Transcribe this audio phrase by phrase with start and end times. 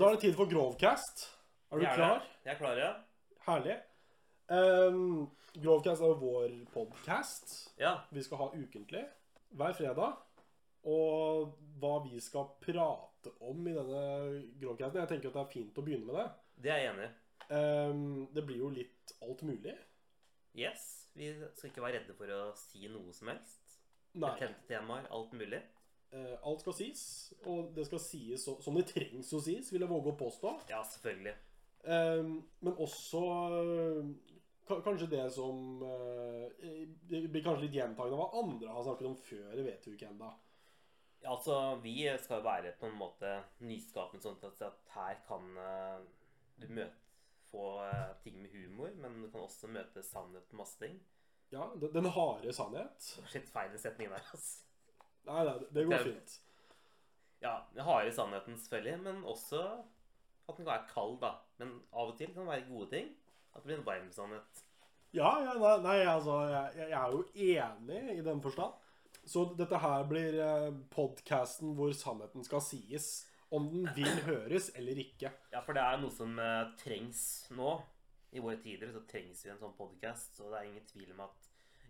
[0.00, 1.26] Da, er det tid for Grovcast.
[1.68, 2.20] Er du Jeg klar?
[2.22, 2.28] det.
[2.46, 2.90] Jeg er klar, ja.
[3.44, 3.74] Herlig.
[4.48, 5.26] Um,
[5.60, 7.52] Grovcast er vår podkast.
[7.76, 9.02] Ja, Vi skal ha ukentlig
[9.60, 10.14] hver fredag.
[10.88, 11.52] Og
[11.82, 14.00] hva vi skal prate om i denne
[14.62, 16.28] Grovcasten Jeg tenker at det er fint å begynne med det.
[16.64, 17.12] det er jeg enig i.
[17.50, 19.76] Um, det blir jo litt alt mulig.
[20.56, 21.10] Yes.
[21.12, 23.76] Vi skal ikke være redde for å si noe som helst.
[24.14, 24.32] Nei.
[24.32, 25.60] Betente temaer, alt mulig.
[26.12, 27.04] Eh, alt skal sies,
[27.48, 30.52] og det skal sies så, som det trengs å sies, vil jeg våge å påstå.
[30.70, 31.36] Ja, selvfølgelig.
[31.80, 33.20] Um, men også
[33.56, 34.08] eh,
[34.84, 39.16] Kanskje det som eh, Det blir kanskje litt gjentagende av hva andre har snakket om
[39.18, 39.46] før.
[39.56, 40.28] Det vet ikke ennå.
[41.24, 43.32] Ja, altså, vi skal jo være på en måte
[43.64, 45.48] nyskapende sånn at at her kan
[46.60, 46.94] du møte
[47.50, 47.66] få
[48.22, 51.00] ting med humor, men du kan også møte sannhet på masse ting.
[51.50, 53.10] Ja, den, den harde sannhet.
[53.26, 54.69] Shit, feil i setningen der, altså.
[55.28, 56.36] Nei, nei, det går Det fint.
[57.40, 57.54] Ja,
[57.86, 59.62] harde sannheten selvfølgelig, men også
[60.50, 61.32] at den kan være kald, da.
[61.60, 63.08] Men av og til kan det være gode ting.
[63.54, 64.62] At det blir en varm sannhet.
[65.14, 68.76] Ja, ja, nei, nei altså, jeg, jeg er jo enig i den forstand.
[69.26, 73.08] Så dette her blir podkasten podcasten hvor sannheten skal sies.
[73.50, 75.32] Om den vil høres eller ikke.
[75.52, 77.22] Ja, for det er noe som eh, trengs
[77.56, 77.78] nå.
[78.30, 81.24] I våre tider så trengs vi en sånn podcast, og det er ingen tvil om
[81.24, 81.48] at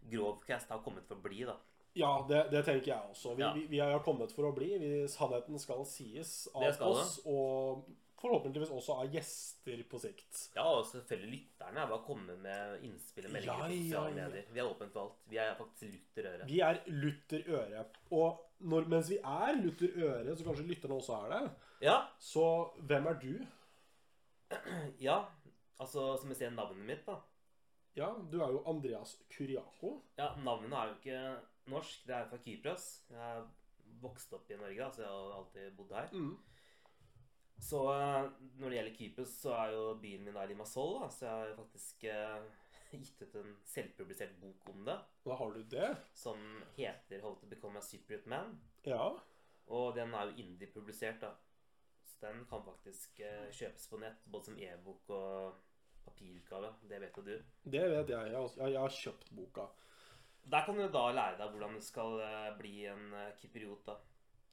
[0.09, 1.59] Grovcast har kommet for å bli, da.
[1.99, 3.35] Ja, det, det tenker jeg også.
[3.37, 3.53] Vi, Ja.
[3.57, 4.69] vi, vi har kommet for å bli.
[4.79, 7.01] Vi, sannheten skal sies av Det skal det.
[7.03, 7.89] oss, og
[8.21, 10.43] forhåpentligvis også av gjester på sikt.
[10.55, 11.87] Ja, og selvfølgelig lytterne.
[11.89, 14.45] Bare komme med innspill og meldinger Ja, ja, ja.
[14.53, 15.17] Vi er åpent for alt.
[15.33, 16.47] Vi er faktisk lutter øre.
[16.51, 17.85] Vi er lutter øre.
[18.13, 21.43] Og når, mens vi er lutter øre, så kanskje lytterne også er det,
[21.89, 22.47] Ja, så
[22.87, 23.33] hvem er du?
[25.01, 25.25] ja.
[25.81, 27.15] Altså, som jeg ser navnet mitt, da.
[27.99, 29.97] Ja, du er jo Andreas Kyriako.
[30.19, 31.23] Ja, navnet er jo ikke
[31.73, 32.07] norsk.
[32.07, 32.87] Det er fra Kypros.
[33.11, 33.49] Jeg er
[34.01, 36.15] vokst opp i Norge, da, så jeg har alltid bodd her.
[36.15, 36.37] Mm.
[37.61, 38.31] Så eh,
[38.61, 41.11] når det gjelder Kypros, så er jo byen min i Masol, da.
[41.13, 42.39] Så jeg har faktisk eh,
[43.03, 44.97] gitt ut en selvpublisert bok om det.
[45.27, 45.91] Da har du det.
[46.15, 48.57] Som heter 'How to become a Cypriot man'.
[48.87, 49.13] Ja.
[49.67, 51.35] Og den er jo indie-publisert, da.
[52.05, 55.61] Så den kan faktisk eh, kjøpes på nett, både som e-bok og
[56.05, 56.73] papirutgave.
[56.89, 57.35] Det vet jo du.
[57.65, 58.31] Det vet jeg.
[58.33, 59.67] Jeg, har- jeg, jeg har kjøpt boka.
[60.51, 63.99] Der kan du da lære deg hvordan du skal eh, bli en uh, kypriot, da.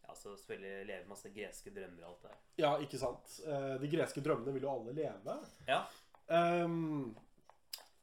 [0.08, 2.42] Ja, så selvfølgelig leve masse greske drømmer og alt det der.
[2.64, 3.38] Ja, ikke sant.
[3.48, 5.38] Eh, De greske drømmene vil jo alle leve.
[5.68, 5.82] Ja.
[6.28, 7.16] Um,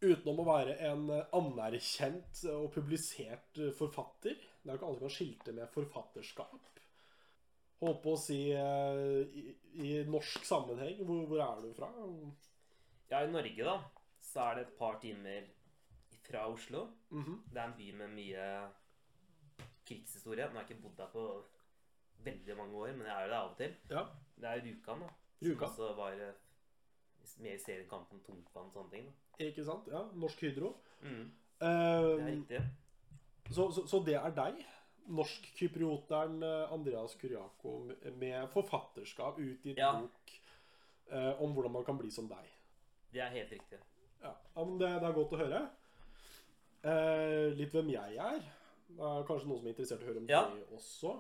[0.04, 1.06] utenom å være en
[1.36, 4.36] anerkjent og publisert forfatter.
[4.36, 6.70] Det er jo ikke alle som kan skilte med forfatterskap.
[7.84, 9.46] Holdt på å si eh, i,
[9.84, 11.00] i norsk sammenheng.
[11.04, 11.88] Hvor, hvor er du fra?
[13.10, 13.76] Ja, i Norge, da,
[14.20, 15.46] så er det et par timer
[16.24, 16.86] fra Oslo.
[17.10, 17.42] Mhm.
[17.52, 18.46] Det er en by med mye
[19.86, 20.46] krigshistorie.
[20.48, 21.24] Nå har jeg ikke bodd der på
[22.24, 23.74] veldig mange år, men jeg er jo der av og til.
[23.90, 24.04] Ja.
[24.40, 25.10] Det er Rjukan, da.
[25.44, 25.74] Rjukan.
[25.74, 26.38] Som også var eh,
[27.44, 29.10] med i serien Kampen om tungtvann og sånne ting.
[29.10, 29.44] da.
[29.44, 29.88] Ikke sant?
[29.92, 30.72] Ja, Norsk Hydro.
[31.02, 31.26] Mm,
[31.60, 32.62] det er riktig.
[33.50, 34.64] så, så, så det er deg.
[35.14, 37.74] Norsk-kyprioteren eh, Andreas Kuriako
[38.16, 39.92] med forfatterskap utgitt Ja.
[40.00, 40.32] bok
[41.10, 42.48] eh, om hvordan man kan bli som deg.
[43.14, 43.78] Det er helt riktig.
[44.24, 45.62] Ja, ja, men det, det er godt å høre.
[46.84, 48.40] Eh, litt hvem jeg er.
[48.94, 50.42] Det er kanskje noen som er interessert i å høre om Ja.
[50.50, 51.14] det også.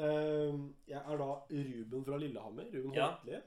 [0.00, 0.60] Eh,
[0.90, 2.70] jeg er da Ruben fra Lillehammer.
[2.72, 3.10] Ruben Ja.
[3.12, 3.40] Holtli.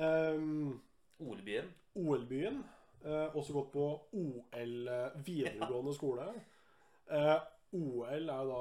[0.00, 1.68] Eh, Olebyen.
[2.00, 2.62] OL-byen.
[3.04, 4.88] Eh, også gått på OL
[5.24, 6.26] videregående videregående skole.
[7.10, 7.38] Eh,
[7.74, 8.60] OL er jo da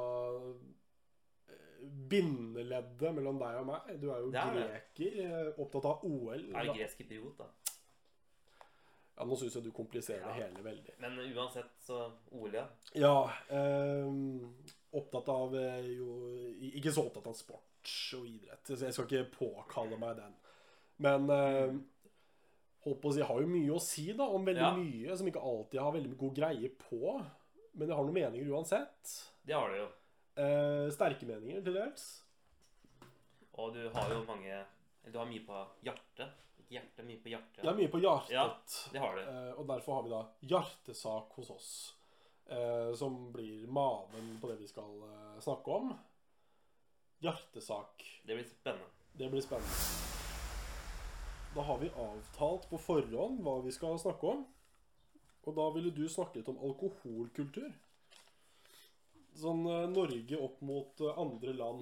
[1.54, 3.90] eh, bindeleddet mellom deg og meg.
[4.02, 5.54] Du er jo er greker, det.
[5.64, 6.46] opptatt av OL.
[6.56, 7.48] Er det gresk idiot, da?
[9.20, 10.46] Ja, Nå syns jeg du kompliserer det Ja.
[10.48, 10.94] hele veldig.
[11.04, 12.54] Men uansett, så OL,
[12.96, 13.32] ja.
[13.50, 14.54] Ehm,
[14.96, 16.14] opptatt av eh, jo
[16.72, 17.66] Ikke så opptatt av sport
[18.16, 20.34] og idrett, så jeg skal ikke påkalle meg den.
[21.00, 21.76] Men eh,
[22.86, 24.74] holdt på å si, jeg har jo mye å si da om veldig Ja.
[24.76, 27.26] mye som ikke alltid har veldig god greie på.
[27.76, 29.14] Men jeg har noen meninger uansett.
[29.46, 29.88] Det har du jo.
[30.40, 32.22] Eh, sterke meninger til dels.
[33.60, 34.66] Og du har jo mange
[35.12, 36.30] du har mye på hjertet.
[36.70, 37.64] Ikke hjertet, mye på hjertet.
[37.66, 38.30] Ja, mye på hjertet.
[38.30, 38.44] Ja,
[38.94, 39.22] det har du.
[39.26, 40.20] Eh, og derfor har vi da
[40.52, 41.70] hjertesak hos oss.
[42.46, 45.88] Eh, som blir maven på det vi skal eh, snakke om.
[47.26, 48.06] Hjertesak.
[48.22, 49.08] Det blir spennende.
[49.18, 49.80] Det blir spennende.
[51.56, 54.44] Da har vi avtalt på forhånd hva vi skal snakke om.
[55.50, 57.72] Og da ville du snakke litt om alkoholkultur.
[59.42, 61.82] Sånn Norge opp mot andre land.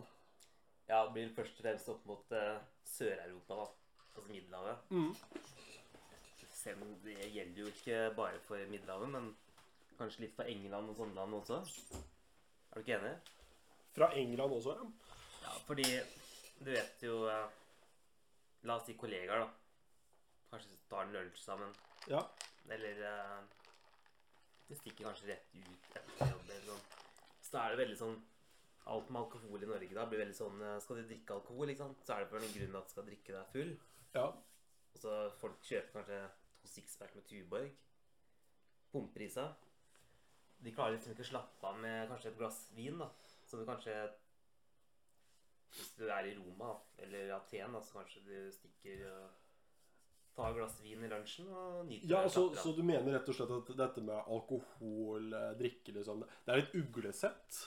[0.88, 2.38] Ja, det blir først og fremst opp mot
[2.88, 3.68] Sør-Europa, da.
[4.18, 4.78] Altså Middelhavet.
[4.90, 5.16] Mm.
[6.54, 9.28] Selv om det gjelder jo ikke bare for Middelhavet, men
[9.98, 11.60] kanskje litt for England og sånne land også.
[12.72, 13.14] Er du ikke enig?
[13.94, 14.88] Fra England også, ja.
[15.44, 15.86] Ja, fordi
[16.60, 17.46] du vet jo eh,
[18.66, 19.48] La oss si kollegaer, da.
[20.50, 21.78] Kanskje tar en lunsj sammen.
[22.10, 22.24] Ja.
[22.74, 23.14] Eller det
[24.68, 26.50] de stikker kanskje rett ut etter jobb.
[26.50, 26.82] eller sånn.
[27.46, 28.18] Så da er det veldig sånn
[28.88, 31.86] Alt med alkohol i Norge da blir veldig sånn eh, Skal du drikke alkohol, ikke
[31.86, 32.02] sant?
[32.08, 33.72] så er det for en grunn at du skal drikke deg full.
[34.16, 34.28] Ja.
[34.94, 36.22] Og så folk kjøper kanskje
[36.62, 37.74] to sixpack med Tuborg.
[38.92, 39.68] Pumper i seg.
[40.64, 43.12] De klarer liksom ikke å slappe av med kanskje et glass vin, da.
[43.46, 43.94] Så du kanskje
[45.76, 46.72] Hvis du er i Roma
[47.04, 49.28] eller Aten, da, så kanskje du stikker og
[50.38, 53.30] tar et glass vin i lunsjen og nyter Ja, det, så, så du mener rett
[53.30, 57.60] og slett at dette med alkohol, eh, drikke, liksom Det er litt uglesett?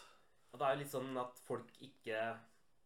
[0.50, 2.22] Og det er jo litt sånn at folk ikke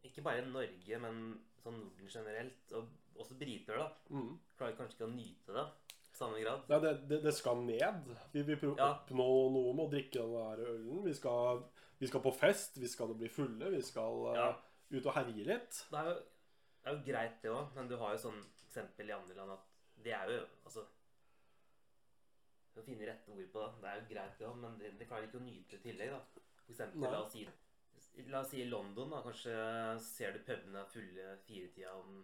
[0.04, 1.22] Ikke bare i Norge, men
[1.62, 4.38] sånn Norden generelt, og også briter, da, Mm.
[4.58, 5.64] klarer kanskje ikke å nyte det
[6.14, 6.68] samme grad.
[6.68, 8.04] Nei, det, det, det skal ned.
[8.32, 8.92] Vi vil Ja.
[8.94, 11.02] oppnå noe med å drikke den der ølen.
[11.04, 11.64] Vi skal,
[11.98, 14.48] vi skal på fest, vi skal bli fulle, vi skal ja.
[14.50, 15.80] uh, ut og herje litt.
[15.90, 16.14] Det er jo,
[16.84, 19.50] det er jo greit, det òg, men du har jo sånn eksempel i andre land
[19.56, 19.70] at
[20.04, 20.86] det er jo Altså
[22.74, 23.74] å finne rette ord på det.
[23.82, 26.10] Det er jo greit, det òg, men det, det klarer ikke å nyte i tillegg,
[26.10, 26.42] da.
[26.64, 27.44] For eksempel, la oss si
[28.30, 29.20] La oss si i London, da.
[29.24, 29.54] Kanskje
[30.02, 32.20] ser du pubene fulle firetida om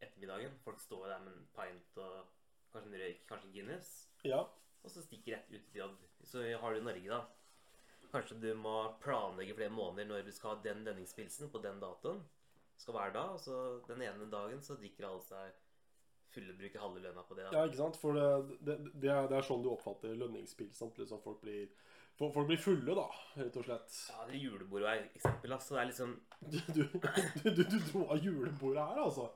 [0.00, 0.54] ettermiddagen.
[0.64, 2.14] Folk står der med en pint og
[2.72, 3.92] kanskje en røyk, kanskje en Guinness.
[4.26, 4.44] Ja.
[4.82, 5.98] Og så stikker rett ut til jobb.
[6.26, 7.24] Så har du Norge, da.
[8.12, 12.22] Kanskje du må planlegge flere måneder når du skal ha den lønningspilsen på den datoen.
[12.76, 13.56] Skal være da, og så
[13.88, 15.54] den ene dagen så drikker alle seg
[16.36, 17.46] fulle, bruker halve lønna på det.
[17.48, 17.56] Da.
[17.56, 17.98] ja, ikke sant?
[18.00, 20.76] For det, det, det, er, det er sånn du oppfatter lønningspils.
[20.78, 20.98] Sant?
[21.00, 21.70] Liksom folk, blir,
[22.20, 23.06] folk blir fulle, da,
[23.40, 23.96] rett og slett.
[24.12, 25.56] Ja, eller julebordet er et eksempel.
[25.56, 25.74] Altså.
[25.76, 29.30] Det er liksom Du, du, du, du, du dro av julebordet her, altså.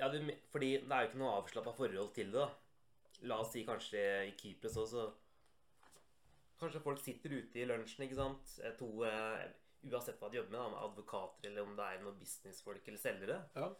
[0.00, 0.18] Ja, du,
[0.52, 2.40] fordi det er jo ikke noe avslappa forhold til det.
[2.40, 2.48] da.
[3.28, 5.10] La oss si kanskje i Kypros også,
[6.60, 8.50] Kanskje folk sitter ute i lunsjen, ikke sant.
[8.60, 9.40] Eh, To uh,
[9.88, 13.00] Uansett hva de jobber med, da, med advokater eller om det er noen businessfolk eller
[13.00, 13.38] selgere.
[13.56, 13.70] Ja.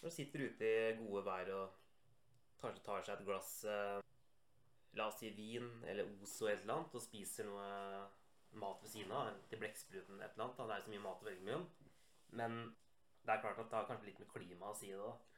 [0.00, 1.76] Når de sitter ute i gode vær og
[2.58, 4.00] kanskje tar seg et glass uh,
[4.98, 7.68] La oss si vin eller os eller et eller annet, og spiser noe
[8.62, 9.30] mat ved siden av.
[9.50, 10.58] Til blekkspruten et eller annet.
[10.58, 10.66] Da.
[10.66, 11.64] Det er jo så mye mat å velge mellom.
[12.40, 12.58] Men
[13.22, 15.00] det er klart at det har kanskje litt med klimaet å si det.
[15.02, 15.33] da.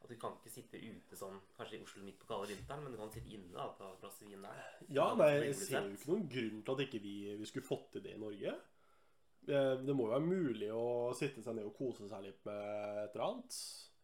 [0.00, 2.92] At du kan ikke sitte ute sånn, kanskje i Oslo midt på kalde vinteren, men
[2.94, 4.62] du kan sitte inne da, og ta et glass vin der.
[4.96, 7.90] Ja, nei, jeg ser jo ikke noen grunn til at ikke vi, vi skulle fått
[7.92, 8.54] til det i Norge.
[9.48, 13.04] Eh, Det må jo være mulig å sitte seg ned og kose seg litt med
[13.04, 13.60] et eller annet.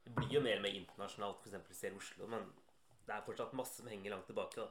[0.06, 1.72] Det blir jo mer med internasjonalt, f.eks.
[1.80, 2.44] ser Oslo, men
[3.06, 4.60] det er fortsatt masse som henger langt tilbake.
[4.60, 4.68] da.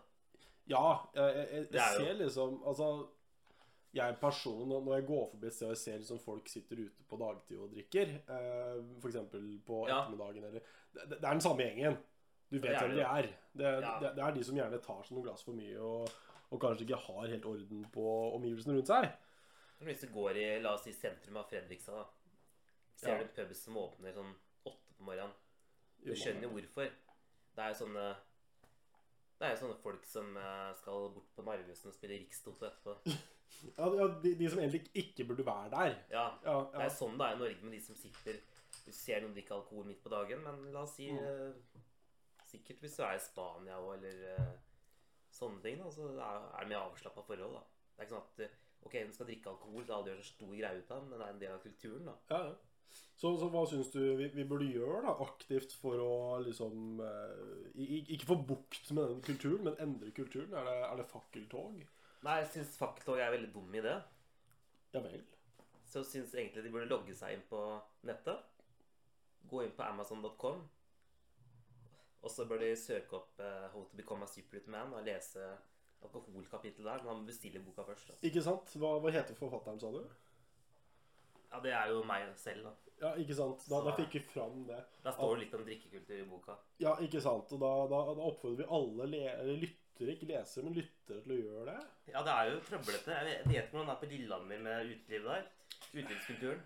[0.68, 2.86] Ja, jeg, jeg, jeg er ser liksom Altså,
[3.96, 7.04] jeg personlig, når- jeg går forbi et sted og jeg ser liksom folk sitter ute
[7.10, 9.16] på dagtid og drikker, eh, f.eks.
[9.66, 10.60] på ettermiddagen eller
[10.94, 11.98] det, det er den samme gjengen.
[12.52, 13.30] Du vet hvem de er.
[13.56, 16.12] Det, det, det er de som gjerne tar seg noen glass for mye og,
[16.52, 18.06] og kanskje ikke har helt orden på
[18.36, 19.08] omgivelsene rundt seg.
[19.86, 22.06] Hvis du går i la oss si, sentrum av Fredrikstad, da,
[22.96, 23.24] ser Ja.
[23.24, 24.32] du pub som åpner sånn
[24.66, 25.34] åtte på morgenen.
[26.06, 26.92] Du skjønner jo hvorfor.
[27.56, 28.16] Det er jo sånne
[29.40, 32.96] det er jo sånne folk som eh, skal bort på Narvesen og spille Rikstoto etterpå.
[33.78, 35.96] Ja, ja de, de som egentlig ikke burde være der.
[36.12, 38.38] Ja, Ja, Det er sånn det er i Norge med de som sitter
[38.86, 41.18] Du ser noen drikke alkohol midt på dagen, men la oss si Mm.
[41.18, 41.82] eh,
[42.46, 44.52] Sikkert hvis du er i Spania òg, eller eh,
[45.34, 47.54] sånne ting, da, så er er det mer avslappa forhold.
[47.58, 47.64] da.
[47.96, 50.30] Det er ikke sånn at eh, Ok, hun skal drikke alkohol, så alle gjør så
[50.36, 52.06] stor greie ut av den, men det er en del av kulturen.
[52.06, 52.14] da.
[52.30, 52.56] Ja, ja.
[53.18, 56.12] Så, så hva syns du vi, vi burde gjøre da, aktivt for å
[56.46, 57.82] liksom eh,
[58.14, 60.54] Ikke få bukt med den kulturen, men endre kulturen?
[60.54, 61.82] Er det, er det fakkeltog?
[62.26, 63.94] Nei, jeg syns fakkeltog er veldig dum idé.
[64.96, 65.22] Ja vel.
[65.86, 67.60] Så jeg syns egentlig de burde logge seg inn på
[68.08, 68.42] nettet.
[69.46, 70.64] Gå inn på amazon.com.
[72.26, 75.46] Og så bør de søke opp eh, 'How to become a superhit man' og lese
[76.02, 77.04] alkoholkapittelet der.
[77.04, 78.08] Men man må bestille boka først.
[78.10, 78.18] Da.
[78.26, 78.74] Ikke sant?
[78.82, 80.02] Hva, hva heter forfatteren, sa du?
[81.52, 82.74] Ja, det er jo meg selv, da.
[83.04, 83.64] Ja, ikke sant?
[83.70, 84.82] Da, da fikk vi fram det.
[85.06, 86.58] Der står det litt om drikkekultur i boka.
[86.82, 87.54] Ja, ikke sant?
[87.54, 91.32] Og da, da, da oppfordrer vi alle le eller lyttere, ikke lesere, men lyttere til
[91.32, 91.88] å gjøre det.
[92.12, 93.12] Ja, det er jo trøblete.
[93.16, 95.46] Jeg vet- ikke hvordan det er på Lillehammer med utelivet der.
[95.96, 96.62] Utelivskulturen.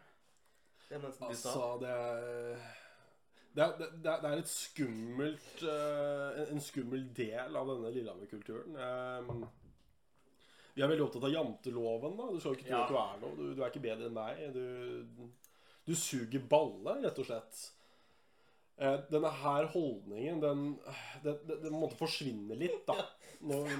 [0.89, 1.27] Det er nesten.
[1.27, 2.75] Altså, det er
[3.55, 8.75] det er, det, er, det er et skummelt eh, en- skummel del av denne Lillehammer-kulturen.
[8.75, 9.47] Eh,
[10.75, 12.15] vi er veldig opptatt av janteloven.
[12.17, 12.83] da Du skal jo ikke tro Ja.
[12.83, 13.35] at du er noe.
[13.35, 14.53] Du, du er ikke bedre enn meg.
[14.53, 15.29] Du,
[15.85, 17.71] du suger balle, rett og slett.
[18.79, 20.59] Eh, denne her holdningen, den,
[21.25, 22.95] den, den, den måtte forsvinne litt, da.
[23.49, 23.73] Når,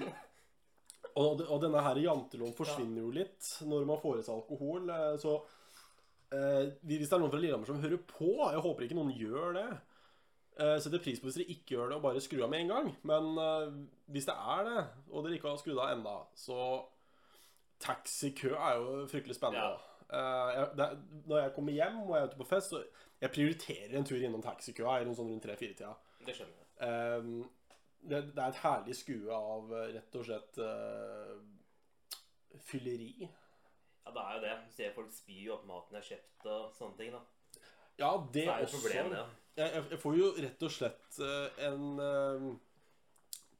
[1.15, 4.89] og, og denne her janteloven forsvinner jo litt når man får i seg alkohol.
[4.91, 5.37] eh, Så
[6.35, 9.55] eh, hvis det er noen fra Lillehammer som hører på Jeg håper ikke noen gjør
[9.55, 9.67] det.
[10.59, 12.73] Eh, setter pris på hvis dere ikke gjør det og bare skrur av med en
[12.75, 12.89] gang.
[13.07, 13.67] Men eh,
[14.11, 14.81] hvis det er det,
[15.13, 16.59] og dere ikke har skrudd av enda, så
[17.79, 19.69] Taxikø er jo fryktelig spennende.
[19.71, 19.88] Ja.
[20.09, 20.87] Eh, det,
[21.29, 22.81] når jeg kommer hjem og jeg er ute på fest, så
[23.21, 25.91] jeg prioriterer en tur innom taxikøa i sånn rundt tre-fire-tida.
[26.25, 26.67] Det skjønner jeg.
[26.87, 27.75] Eh,
[28.09, 31.35] det, det er et herlig skue av eh, rett og slett eh,
[32.69, 33.27] fylleri.
[34.05, 34.55] Ja, det er jo det.
[34.73, 37.21] Ser folk spy opp maten de har kjøpt og sånne ting, da.
[37.99, 38.81] Ja, det Det er jo også.
[38.85, 39.25] problem, ja.
[39.59, 41.17] jeg, jeg, jeg får jo rett og slett
[41.67, 42.59] en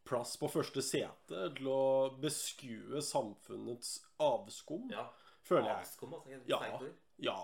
[0.09, 1.81] plass på første sete til å
[2.23, 5.03] beskue samfunnets avskum, Ja.
[5.49, 5.85] Føler jeg.
[5.85, 6.39] Avskum, altså.
[6.47, 6.59] Ja.
[7.29, 7.39] Ja.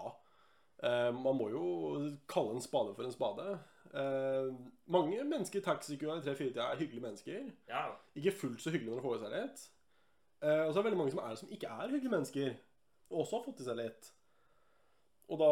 [0.84, 1.64] Uh, man må jo
[2.30, 3.48] kalle en spade for en spade.
[3.96, 4.52] Uh,
[4.92, 7.50] mange mennesker i taxikøa i 3-4-tida er hyggelige mennesker.
[7.70, 7.88] Ja.
[8.16, 9.66] Ikke fullt så hyggelige når de får i seg litt.
[10.44, 12.54] Uh, og så er det veldig mange som er som ikke er hyggelige mennesker,
[13.10, 14.12] og også har fått i seg litt.
[15.32, 15.52] Og da,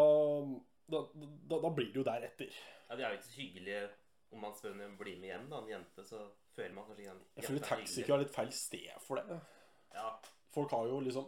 [0.94, 1.04] da,
[1.50, 2.64] da, da blir det jo deretter.
[2.90, 3.84] ja, de er jo ikke så hyggelige
[4.34, 6.22] om man spør om de blir med hjem, da, en jente, så
[6.56, 9.40] føler man kanskje ikke den Jeg føler er er litt feil sted for det.
[9.94, 10.10] Ja.
[10.54, 11.28] Folk har jo liksom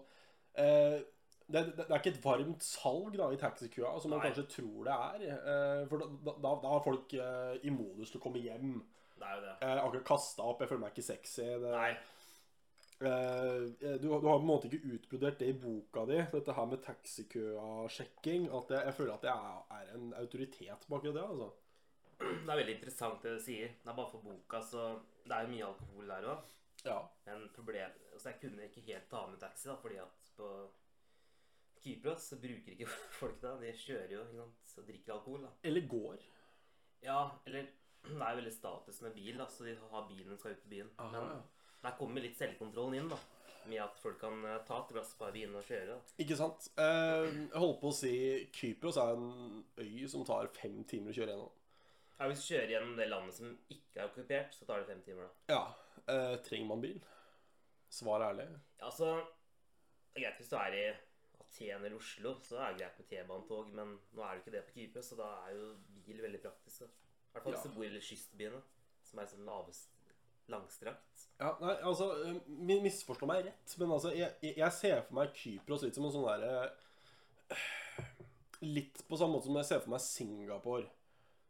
[0.61, 0.99] eh,
[1.45, 4.31] det, det, det er ikke et varmt salg da i taxikøa, som man Nei.
[4.31, 5.23] kanskje tror det er.
[5.35, 8.79] Eh, for da, da, da er folk eh, i modus til å komme hjem.
[9.15, 9.55] Det er jo det.
[9.61, 10.63] Eh, akkurat kasta opp.
[10.63, 11.45] Jeg føler meg ikke sexy.
[11.61, 11.91] Det, Nei.
[13.05, 13.67] Eh,
[13.99, 16.83] du, du har på en måte ikke utbrodert det i boka di, dette her med
[16.87, 18.49] taxikøa-sjekking.
[18.49, 21.15] At jeg, jeg føler at jeg er, er en autoritet bak det.
[21.21, 21.51] altså.
[22.19, 23.75] Det er veldig interessant det du sier.
[23.83, 24.93] Det er bare for boka, så
[25.25, 26.53] det er jo mye alkohol der òg.
[26.85, 26.99] Ja.
[27.25, 30.49] Men problem Så jeg kunne ikke helt ta med taxi, da, fordi at på
[31.85, 32.89] Kypros så bruker ikke
[33.21, 33.53] folk det.
[33.61, 35.45] De kjører jo ikke sant, og drikker alkohol.
[35.45, 35.51] da.
[35.69, 36.25] Eller går.
[37.05, 37.67] Ja, eller
[38.09, 40.73] det er jo veldig status med bil, da, så de har bilen skal ut i
[40.75, 40.91] byen.
[41.13, 41.31] Men
[41.85, 43.21] der kommer litt selvkontrollen inn, da.
[43.65, 45.95] Med at folk kan eh, ta et glass på bilen og kjøre.
[45.95, 46.15] da.
[46.21, 46.67] Ikke sant?
[46.77, 48.11] Eh, jeg holdt på å si
[48.53, 51.55] Kypros er en øy som tar fem timer å kjøre gjennom.
[52.19, 55.01] Ja, Hvis du kjører gjennom det landet som ikke er okkupert, så tar det fem
[55.07, 55.55] timer, da.
[55.55, 55.63] Ja.
[56.13, 56.99] Eh, trenger man bil?
[57.91, 58.45] Svar ærlig.
[58.77, 59.09] Ja, altså
[60.13, 60.85] Det er greit hvis du er i
[61.55, 64.63] Aten eller Oslo, så er det greit med T-banetog, men nå er det ikke det
[64.67, 65.69] på Kypros, så da er jo
[66.05, 66.79] bil veldig praktisk.
[66.81, 66.85] da.
[66.85, 68.61] I hvert fall hvis du bor i kystbyene,
[69.05, 69.91] som er sånn lavest,
[70.51, 71.23] langstrakt.
[71.39, 75.17] Ja, nei, altså eh, mi- Misforstå meg rett, men altså jeg, jeg jeg ser for
[75.21, 76.69] meg Kypros litt som en sånn derre
[78.65, 80.87] Litt på samme måte som jeg ser for meg Singapore.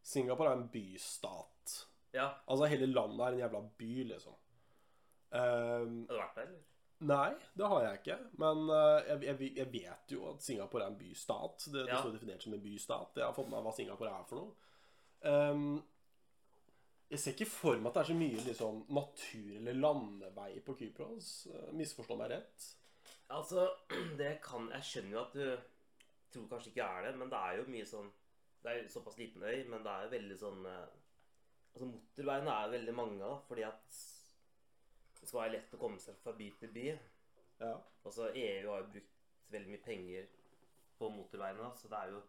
[0.05, 1.75] Singapore er en bystat.
[2.15, 4.35] Ja, Altså hele landet er en jævla by, liksom.
[5.35, 6.63] Um, har du vært der, eller?
[6.99, 8.19] Nei, det har jeg ikke.
[8.41, 11.67] Men eh, jeg, jeg, jeg vet jo at Singapore er en bystat.
[11.73, 13.19] Det, det står definert som en bystat.
[13.19, 14.71] Jeg har fått med meg hva Singapore er for noe.
[15.25, 15.83] Um,
[17.09, 20.75] jeg ser ikke for meg at det er så mye liksom, natur- eller landevei på
[20.79, 21.29] Kypros.
[21.51, 22.67] Eh, Misforstå meg rett.
[23.35, 23.67] Altså,
[24.19, 25.71] det kan Jeg skjønner jo at du
[26.35, 28.09] tror kanskje ikke er det, men det er jo mye sånn
[28.61, 30.83] Det er jo såpass liten øy, men det er jo veldig sånn eh,
[31.75, 33.97] Altså, motorveiene er veldig mange, da, fordi at
[35.25, 36.85] det skal være lett å komme seg fra by til by.
[37.63, 37.73] Ja.
[38.05, 39.13] Altså, EU har jo brukt
[39.49, 40.27] veldig mye penger
[40.99, 42.19] på motorveiene, så det er jo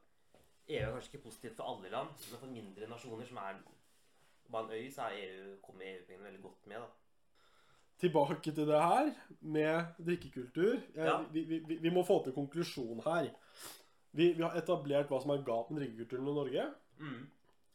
[0.67, 3.61] EU er kanskje ikke positivt for alle land, men for mindre nasjoner som er
[4.51, 6.87] bare en øy, så er EU, kommer EU-pengene veldig godt med.
[6.87, 6.89] da.
[8.01, 10.75] Tilbake til det her med drikkekultur.
[10.75, 11.21] Jeg, Ja.
[11.33, 13.31] Vi, vi, vi, må få til konklusjon her.
[14.13, 16.67] Vi, vi har etablert hva som er galt med drikkekulturen i Norge.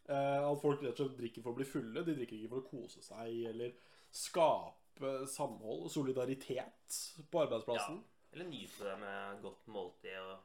[0.10, 2.06] Eh, at folk rett og slett drikker for å bli fulle.
[2.06, 3.74] De drikker ikke for å kose seg eller
[4.12, 4.81] skape
[5.28, 6.98] samhold og solidaritet
[7.32, 8.04] på arbeidsplassen.
[8.34, 10.38] Eller nyte det med godt måltid og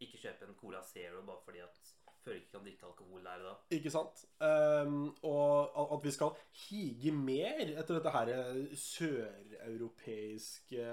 [0.00, 3.54] ikke kjøpe en Cola Zero bare fordi at føler ikke kan drikke alkohol der da.
[3.70, 4.24] Ikke sant?
[4.40, 6.30] Um, og at- vi skal
[6.68, 8.26] hige mer etter dette her
[8.74, 10.84] søreuropeiske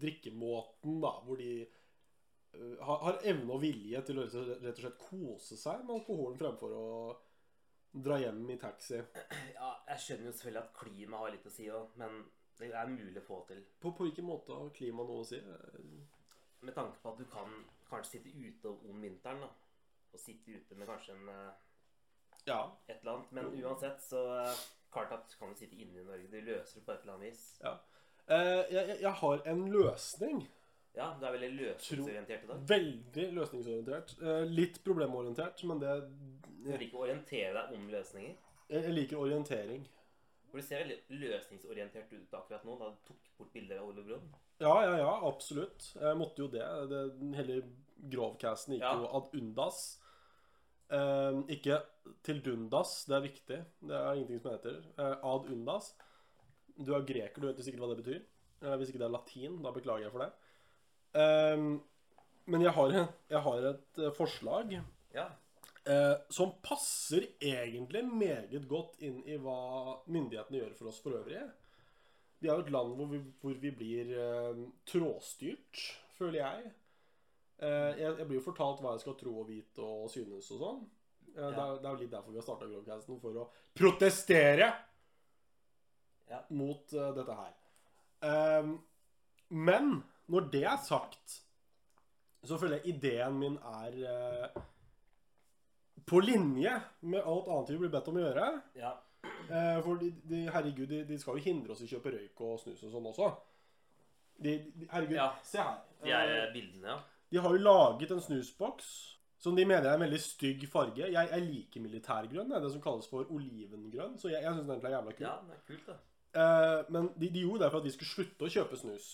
[0.00, 4.98] drikkemåten, da, hvor de eh, har, har evne og vilje til å rett og slett
[5.02, 6.86] kose seg med alkoholen fremfor å
[7.92, 9.00] dra hjem i taxi.
[9.54, 12.24] Ja, jeg skjønner jo selvfølgelig at klima har litt å si òg, men
[12.58, 13.62] det er mulig å få til.
[13.80, 15.38] På, på hvilken måte har klima noe å si?
[16.60, 17.52] Med tanke på at du kan
[17.88, 19.50] kanskje sitte ute om vinteren, da.
[20.12, 21.52] Og sitte ute med kanskje en eh,
[22.48, 22.60] Ja.
[22.88, 23.32] et eller annet.
[23.32, 24.60] Men uansett så eh,
[24.92, 26.30] klart at du kan du sitte inne i Norge.
[26.32, 27.46] Du løser det på et eller annet vis.
[27.62, 27.76] ja.
[28.28, 30.42] Eh, jeg- jeg har en løsning.
[30.94, 32.60] Ja, du er veldig løsningsorientert i dag.
[32.68, 34.16] Veldig løsningsorientert.
[34.20, 35.92] Eh, litt problemorientert, men det
[36.64, 38.36] Du liker å orientere deg om løsninger.
[38.68, 39.86] Jeg liker orientering.
[40.48, 44.04] For du ser veldig løsningsorientert ut akkurat nå, da du tok bort bilder av Ole
[44.06, 44.28] Brumm.
[44.60, 45.90] Ja, ja, ja, absolutt.
[45.94, 46.64] Jeg måtte jo det.
[46.90, 47.02] det
[47.36, 47.58] hele
[48.10, 48.94] grovcasten gikk Ja.
[48.96, 49.80] jo ad undas.
[50.90, 51.82] Eh, ikke
[52.24, 53.58] til dundas, det er viktig.
[53.90, 54.78] Det er ingenting som heter.
[54.98, 55.92] Eh, ad undas.
[56.78, 58.22] Du er greker, du vet sikkert hva det betyr.
[58.62, 60.32] Eh, hvis ikke det er latin, da beklager jeg for det.
[61.14, 61.56] Eh,
[62.46, 62.88] men jeg har,
[63.30, 64.72] jeg har et eh, forslag
[65.14, 65.28] Ja.
[65.88, 69.56] Eh, som passer egentlig meget godt inn i hva
[70.06, 71.42] myndighetene gjør for oss for øvrig.
[72.38, 75.80] Vi er jo et land hvor vi, hvor vi blir eh, trådstyrt,
[76.18, 76.68] føler jeg.
[77.58, 80.62] Eh, jeg, jeg blir jo fortalt hva jeg skal tro og vite og synes og
[80.62, 80.84] sånn.
[81.34, 84.68] Eh, det, er, det er jo litt derfor vi har starta Grovcasten, for å protestere
[86.28, 86.42] Ja.
[86.52, 87.52] mot eh, dette her.
[88.28, 88.72] Ehm,
[89.48, 89.92] men
[90.28, 91.38] når det er sagt,
[92.44, 94.62] så føler jeg ideen min er eh,
[96.10, 96.72] på linje
[97.02, 98.48] med alt annet vi blir bedt om å gjøre.
[98.80, 98.94] Ja.
[99.48, 102.40] Eh, for de, de, herregud, de, de skal jo hindre oss i å kjøpe røyk
[102.46, 103.30] og snus og sånn også.
[104.42, 105.32] Herregud, Ja.
[105.42, 105.78] se her.
[106.02, 106.98] De er Eh, eh, bildene, ja.
[107.30, 110.96] de har jo laget en snusboks som de mener er en veldig stygg farge.
[111.10, 114.16] Jeg, jeg liker militærgrønn, det er det som kalles for olivengrønn.
[114.18, 115.26] Så jeg, jeg syns den er jævla kul.
[115.26, 115.96] Ja, den er kult, det.
[116.38, 119.06] Eh, men de, de gjorde det for at vi skulle slutte å kjøpe snus.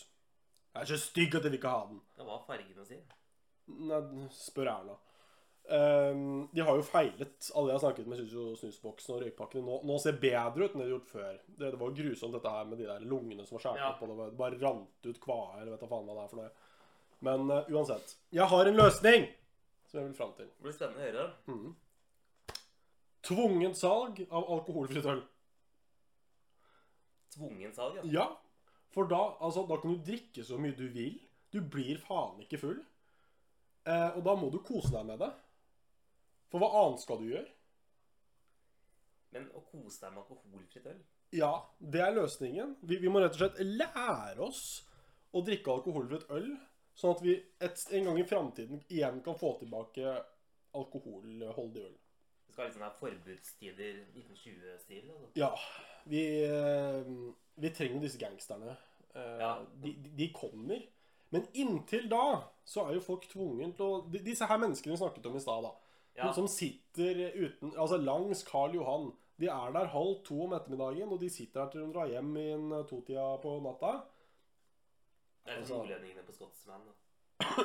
[0.75, 2.01] Jeg er så stygg at jeg vil ikke ha den.
[2.17, 2.97] Det var fargen å si.
[3.89, 4.01] Nei,
[4.35, 4.97] spør Erna.
[5.65, 6.17] Eh,
[6.53, 7.51] de har jo feilet.
[7.57, 10.75] Alle jeg har snakket med, syns jo snusboksen og røykpakkene nå, nå ser bedre ut
[10.75, 11.39] enn det de har gjort før.
[11.47, 13.93] Det, det var jo grusomt, dette her med de der lungene som var skåret Ja.
[13.95, 16.35] opp, og det var, bare rant ut kvaer, eller vet da faen hva det er
[16.35, 16.53] for noe.
[17.25, 18.17] Men uh, uansett.
[18.37, 19.29] Jeg har en løsning
[19.89, 20.51] som jeg vil fram til.
[20.51, 21.27] Det blir spennende å høre.
[21.49, 22.59] Mm.
[23.25, 25.23] Tvungent salg av alkoholfritt øl.
[27.35, 28.05] Tvungen salg, ja.
[28.19, 28.27] Ja,
[28.95, 31.17] for da, altså, da kan du drikke så mye du vil.
[31.55, 32.83] Du blir faen ikke full.
[33.89, 35.31] Eh, og da må du kose deg med det.
[36.53, 37.51] For hva annet skal du gjøre?
[39.35, 41.01] Men å kose deg med alkoholfritt øl
[41.35, 42.77] Ja, det er løsningen.
[42.87, 44.61] Vi, vi må rett og slett lære oss
[45.35, 46.53] å drikke alkoholfritt øl,
[46.95, 47.35] sånn at vi
[47.67, 50.13] et, en gang i framtiden igjen kan få tilbake
[50.79, 51.97] alkoholholdig øl.
[52.47, 55.09] Det skal ha litt sånn her forbudstider 1920-stil.
[55.11, 55.33] Altså.
[55.41, 55.51] Ja,
[56.07, 57.11] vi, eh,
[57.65, 58.77] vi trenger disse gangsterne.
[59.15, 59.57] Eh, Ja.
[59.83, 60.85] de, de- de kommer.
[61.35, 65.27] Men inntil da så er jo folk tvunget til å Disse her menneskene vi snakket
[65.27, 65.73] om i stad, da.
[66.15, 66.31] Ja.
[66.33, 69.09] Som sitter uten Altså langs Karl Johan.
[69.41, 72.37] De er der halv to om ettermiddagen, og de sitter der til de drar hjem
[72.39, 73.97] i en eh, totida på natta.
[75.45, 76.85] Det er litt altså, nordlendingene på Scotsman.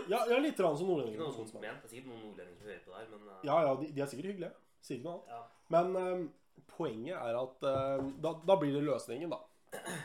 [0.09, 1.53] Ja, ja litt rann som Ikke noe ment.
[1.61, 3.37] Det er sikkert noen nordlendinger som hører på der, men uh...
[3.45, 4.51] Ja, ja, de, de er sikkert hyggelige.
[4.81, 5.29] Sier ikke noe annet.
[5.35, 5.43] ja.
[5.75, 6.25] Men um,
[6.73, 9.39] poenget er at eh, da, da blir det løsningen, da.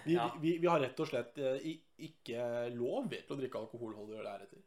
[0.05, 0.29] Vi, Ja.
[0.43, 2.45] vi, vi har rett og slett uh, ikke
[2.77, 4.61] lov til å drikke alkoholholdig øl heretter.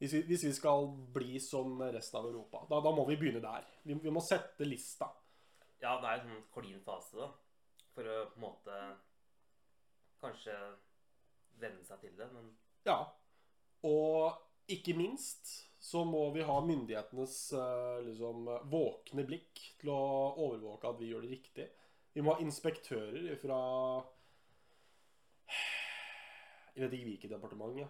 [0.00, 3.42] Hvis vi, hvis vi skal bli som resten av Europa, da, da må vi begynne
[3.44, 3.66] der.
[3.84, 5.10] Vi, vi må sette lista.
[5.80, 7.28] ja, det er en sånn klin fase, da.
[7.92, 8.78] For å på en måte
[10.20, 10.54] kanskje
[11.60, 12.30] venne seg til det.
[12.32, 12.54] Men
[12.88, 13.02] Ja.
[13.84, 20.00] Og ikke minst så må vi ha myndighetenes eh, liksom, våkne blikk til å
[20.36, 21.68] overvåke at vi gjør det riktig.
[22.12, 23.60] Vi må ha inspektører fra
[26.74, 27.80] Jeg vet ikke hvilket departement.
[27.80, 27.88] Ja.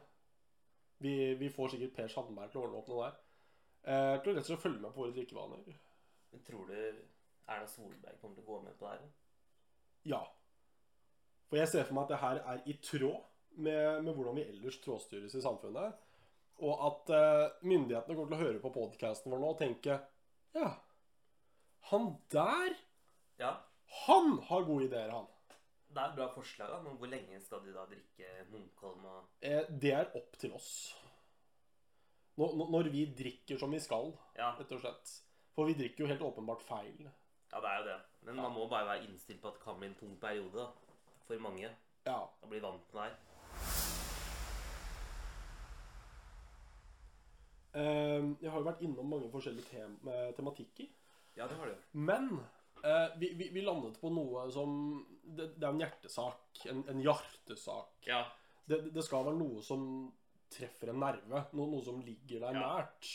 [1.00, 3.16] Vi, vi får sikkert Per Sandberg til å ordne opp noe der.
[3.88, 5.78] Eh, til å rett og slett følge med på våre drikkevaner.
[6.32, 6.74] men tror du
[7.50, 9.08] Erna Solberg kommer til å gå med på det her?
[10.12, 10.20] Ja.
[11.48, 13.24] For jeg ser for meg at det her er i tråd
[13.56, 15.96] med, med hvordan vi ellers trådstyres i samfunnet.
[16.60, 19.96] Og at eh, myndighetene kommer til å høre på podkasten vår nå og tenke
[20.54, 20.74] Ja,
[21.90, 22.76] han der,
[23.40, 23.54] Ja.
[24.04, 25.26] han har gode ideer, han.
[25.90, 29.24] Det er et bra forslag, da, men hvor lenge skal de da drikke Munkholm og
[29.42, 30.94] Eh, det er opp til oss.
[32.38, 35.11] Når, når- når vi drikker som vi skal, Ja, rett og slett.
[35.55, 37.11] For vi drikker jo helt åpenbart feil.
[37.53, 38.00] ja det er jo det.
[38.22, 40.68] Men man må bare være innstilt på at det kan bli en tung periode da,
[41.26, 41.68] for mange.
[42.07, 42.20] Ja.
[42.42, 43.16] Å bli vant med det her.
[47.74, 50.88] Eh, jeg har jo vært innom mange forskjellige tem eh, tematikker.
[51.37, 51.76] Ja, det har du.
[51.92, 52.40] Men
[52.85, 54.75] eh, vi, vi, vi landet på noe som
[55.25, 56.62] Det, det er en hjertesak.
[56.73, 57.99] En, en hjertesak.
[58.09, 58.25] Ja.
[58.66, 59.83] Det, det skal være noe som
[60.51, 61.45] treffer en nerve.
[61.55, 62.62] Noe, noe som ligger deg Ja.
[62.77, 63.11] nært.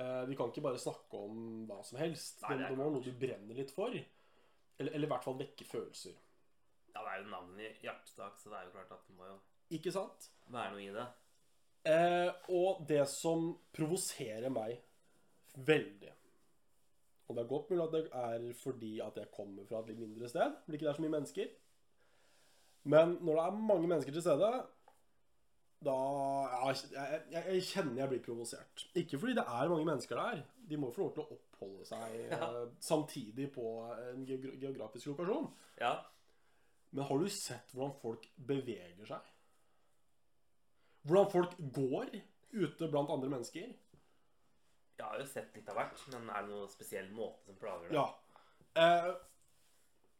[0.00, 2.38] Uh, vi kan ikke bare snakke om hva som helst.
[2.46, 3.92] Nei, det, må være noe du brenner litt for.
[3.92, 6.14] Eller, eller i hvert fall vekke følelser.
[6.94, 9.26] ja, det er jo navnet i hjertesak, så det er jo klart at det må
[9.28, 9.34] jo
[9.76, 10.30] Ikke sant?
[10.50, 11.08] være noe i det.
[11.88, 14.80] Uh, og det som provoserer meg
[15.56, 16.12] veldig
[17.30, 20.00] Og det er godt mulig at det er fordi at jeg kommer fra et litt
[20.02, 21.50] mindre sted, det ikke er så mye mennesker.
[22.90, 24.48] Men når det er mange mennesker til stede,
[25.84, 25.96] da
[26.50, 28.86] ja, jeg, jeg, jeg kjenner jeg blir provosert.
[28.98, 30.42] Ikke fordi det er mange mennesker der.
[30.70, 32.48] De må få lov til å oppholde seg ja.
[32.82, 33.66] samtidig på
[34.10, 35.46] en geografisk lokasjon.
[35.80, 35.94] Ja.
[36.90, 39.30] Men har du sett hvordan folk beveger seg?
[41.06, 42.10] Hvordan folk går
[42.58, 43.70] ute blant andre mennesker?
[45.00, 47.88] Jeg har jo sett litt av hvert, men er det noen spesiell måte som plager
[47.88, 47.96] deg?
[47.96, 48.06] Ja.
[48.76, 49.10] Eh,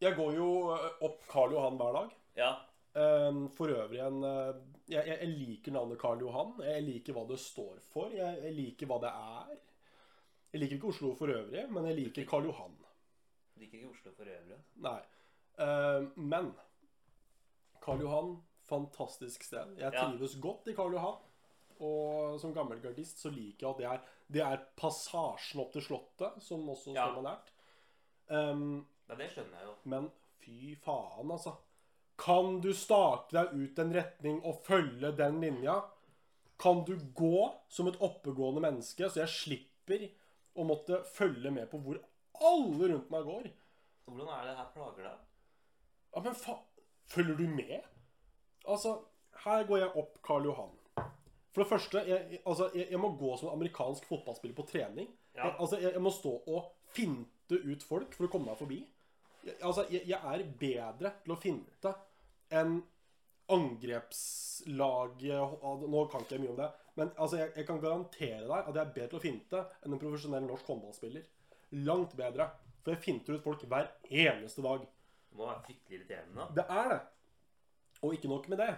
[0.00, 2.14] jeg går jo eh, opp Karl Johan hver dag.
[2.40, 2.50] Ja.
[2.96, 6.56] Eh, for øvrig en eh, jeg, jeg liker navnet Karl Johan.
[6.64, 8.08] Jeg liker hva det står for.
[8.16, 9.52] Jeg, jeg liker hva det er.
[10.50, 12.72] Jeg liker ikke Oslo for øvrig, men jeg liker Karl Johan.
[13.54, 14.56] Du Liker ikke Oslo for øvrig.
[14.82, 14.96] Nei.
[15.60, 16.48] Eh, men
[17.84, 18.32] Karl Johan,
[18.70, 19.76] fantastisk sted.
[19.78, 20.08] Jeg Ja.
[20.08, 21.20] trives godt i Karl Johan.
[21.80, 25.82] Og som gammel gardist så liker jeg at det er, det er passasjen opp til
[25.82, 27.06] Slottet, som også Ja.
[27.08, 27.50] står meg nært.
[28.30, 29.74] Um, Ja, det skjønner jeg jo.
[29.90, 31.56] men fy faen, altså.
[32.20, 35.82] Kan du stake deg ut en retning og følge den linja?
[36.58, 40.10] Kan du gå som et oppegående menneske, så jeg slipper
[40.60, 41.98] å måtte følge med på hvor
[42.40, 43.50] alle rundt meg går?
[44.06, 45.18] Hvordan er det her plager deg?
[46.14, 46.66] Ja, men faen
[47.10, 47.80] Følger du med?
[48.68, 48.92] Altså,
[49.44, 50.70] her går jeg opp Karl Johan.
[51.50, 55.08] For det første, jeg, altså, jeg, jeg må gå som amerikansk fotballspiller på trening.
[55.34, 55.48] Ja.
[55.48, 58.78] Jeg, altså, jeg, må stå og finte ut folk for å komme meg forbi.
[59.58, 61.94] Altså, jeg, er bedre til å finte
[62.54, 62.78] enn
[63.50, 66.68] angrepslaget Nå kan ikke jeg mye om det,
[67.00, 69.96] men altså, jeg, jeg kan garantere deg at jeg er bedre til å finte enn
[69.96, 71.24] en profesjonell norsk håndballspiller.
[71.86, 72.46] Langt bedre.
[72.84, 74.84] For jeg finter ut folk hver eneste dag.
[75.30, 76.46] Det må være fryktelig irriterende.
[76.56, 77.00] Det er det.
[78.06, 78.70] Og ikke nok med det.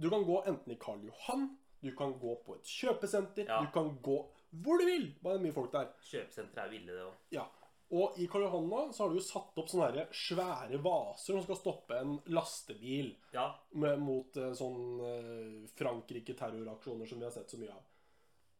[0.00, 1.48] Du kan gå enten i Karl Johan,
[1.82, 3.60] du kan gå på et kjøpesenter, Ja.
[3.64, 4.18] du kan gå
[4.52, 5.14] hvor du vil.
[5.22, 5.92] Bare det er mye folk der.
[6.02, 7.14] Kjøpesenter er ville, det òg.
[7.30, 7.44] Ja.
[7.92, 11.42] Og i Karl Johan nå så har du jo satt opp sånne svære vaser som
[11.42, 13.48] skal stoppe en lastebil Ja.
[13.74, 17.82] med, mot eh, sånn eh, Frankrike-terroraksjoner som vi har sett så mye av.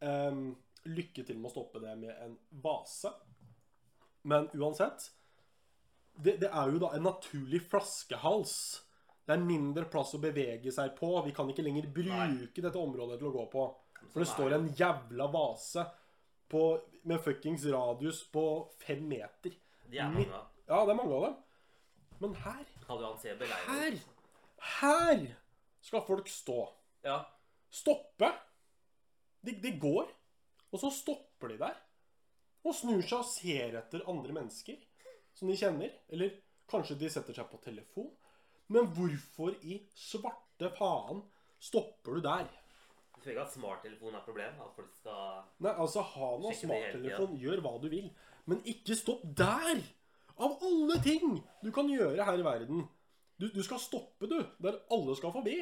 [0.03, 0.57] Um,
[0.87, 3.13] lykke til med å stoppe det med en vase.
[4.25, 5.11] Men uansett
[6.17, 8.55] det, det er jo da en naturlig flaskehals.
[9.27, 11.13] Det er mindre plass å bevege seg på.
[11.27, 13.67] Vi kan ikke lenger bruke dette området til å gå på.
[14.11, 15.85] For det står en jævla vase
[16.51, 16.65] på,
[17.07, 18.45] med fuckings radius på
[18.83, 19.55] fem meter.
[19.91, 20.41] De er mange.
[20.67, 21.37] Ja, det er mange av dem.
[22.21, 22.65] Men her
[23.71, 24.01] her,
[24.81, 25.23] her
[25.81, 26.59] skal folk stå.
[27.07, 27.21] Ja.
[27.71, 28.33] Stoppe.
[29.41, 30.11] De, de går,
[30.71, 31.79] og så stopper de der.
[32.67, 34.77] Og snur seg og ser etter andre mennesker
[35.39, 35.95] som de kjenner.
[36.13, 36.35] Eller
[36.71, 38.11] kanskje de setter seg på telefon.
[38.71, 41.25] Men hvorfor i svarte faen
[41.61, 42.51] stopper du der?
[43.15, 44.61] Du føler ikke at smarttelefon er et problem?
[44.65, 48.07] At folk skal Nei, altså, ha nå smarttelefon, gjør hva du vil.
[48.49, 49.83] Men ikke stopp der!
[50.41, 52.87] Av alle ting du kan gjøre her i verden.
[53.41, 55.59] Du, du skal stoppe, du, der alle skal forbi.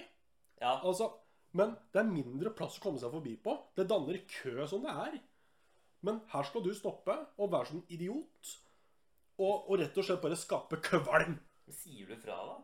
[0.61, 0.77] Ja.
[0.77, 1.11] Altså,
[1.59, 3.57] men det er mindre plass å komme seg forbi på.
[3.75, 5.19] Det danner kø som det er.
[6.07, 8.55] Men her skal du stoppe og være som en idiot.
[9.39, 11.39] Og, og rett og slett bare skape kvalm.
[11.75, 12.59] Sier du fra, da?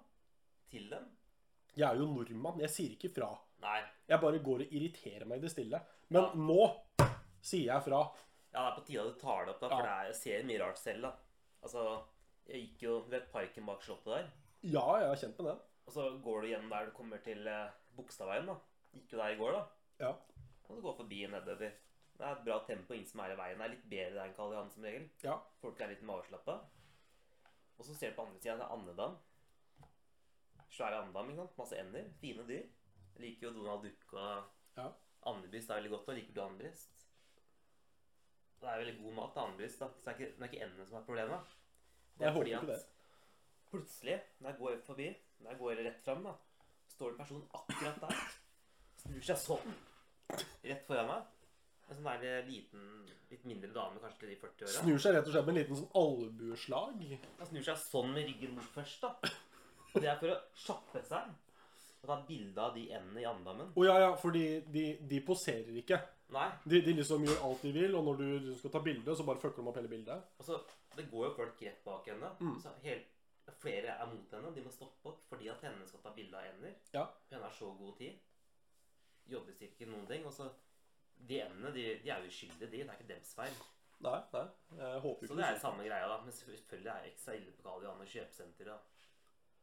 [0.74, 1.06] Til dem?
[1.78, 2.60] Jeg er jo nordmann.
[2.62, 3.30] Jeg sier ikke fra.
[3.64, 3.80] Nei.
[4.10, 5.80] Jeg bare går og irriterer meg i det stille.
[6.10, 6.32] Men Ja.
[6.34, 6.66] nå
[7.42, 8.00] sier jeg fra.
[8.54, 10.14] Ja, det er på tide at du tar det opp, da, for det er, jeg
[10.20, 11.02] ser mye rart selv.
[11.02, 11.12] da.
[11.62, 11.84] Altså,
[12.46, 14.26] Jeg gikk jo ved parken bak Slottet der.
[14.62, 15.60] Ja, jeg har kjent med den.
[15.86, 18.46] Og så går du gjennom der du kommer til eh, Bogstadveien.
[18.46, 18.54] da.
[18.94, 19.62] Gikk jo der i går, da.
[20.00, 20.10] Ja.
[20.68, 21.72] Og du går forbi nedover.
[22.18, 23.58] Det er et bra tempo, inn som er i veien.
[23.58, 25.08] Det er litt bedre der enn Karl Johan som regel.
[25.24, 25.38] Ja.
[25.62, 26.58] Folk er litt mer avslappa.
[27.78, 29.16] Og så ser du på andre sida, det er andedam.
[30.74, 31.28] Svære andam.
[31.30, 31.58] ikke sant.
[31.58, 32.08] Masse ender.
[32.20, 32.64] Fine dyr.
[33.14, 34.44] Jeg liker jo Donald Duck og
[34.76, 34.88] Ja.
[35.30, 36.08] andebryst er veldig godt.
[36.08, 36.90] Og liker du andebryst?
[38.60, 39.68] Det er veldig god mat, da.
[39.68, 41.54] Så det er ikke, det er ikke endene som er problemet.
[42.18, 42.86] Det er fordi at
[43.70, 45.08] plutselig, når jeg går forbi,
[45.40, 46.32] når jeg går rett fram, da,
[46.94, 48.20] står det en person akkurat der.
[49.02, 49.74] Snur seg sånn.
[50.64, 51.22] Rett foran meg.
[51.90, 52.84] En sånn der liten,
[53.30, 54.76] litt mindre dame, kanskje til de 40 åra.
[54.80, 57.02] Snur seg rett og slett med en liten sånn albueslag.
[57.38, 59.10] Han snur seg sånn med ryggen mot først, da.
[59.94, 61.32] Og det er for å kjappe seg.
[62.04, 63.70] Og ta bilde av de endene i andammen.
[63.72, 66.00] Å ja, ja, for de, de poserer ikke.
[66.34, 66.50] Nei.
[66.68, 69.40] De, de liksom gjør alt de vil, og når du skal ta bilde, så bare
[69.40, 70.26] fucker de opp hele bildet.
[70.42, 70.58] Altså,
[70.98, 72.30] det går jo folk rett bak henne.
[72.40, 72.58] Mm.
[72.60, 73.10] Så helt,
[73.62, 74.52] flere er mot henne.
[74.56, 76.76] De må stoppe opp fordi at henne skal ta bilde av ender.
[76.96, 77.06] Ja.
[77.30, 78.20] Henne har så god tid.
[79.30, 80.26] Jobbes ikke noen ting.
[80.28, 80.50] Og så
[81.24, 82.82] De endene de, de er jo uskyldige, de.
[82.82, 83.54] Det er ikke deres feil.
[84.04, 84.42] Nei, nei.
[84.76, 86.16] Jeg håper ikke Så det er samme greia, da.
[86.24, 88.68] Men selvfølgelig er det ekstra ille på Karl Johan og kjøpesenter.
[88.72, 88.76] da.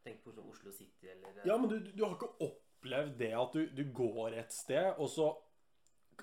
[0.02, 3.32] Tenk på sånn Oslo City eller eh, Ja, men du, du har ikke opplevd det
[3.38, 5.30] at du, du går et sted, og så